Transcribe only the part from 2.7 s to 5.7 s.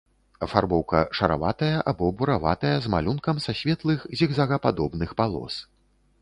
з малюнкам са светлых зігзагападобных палос.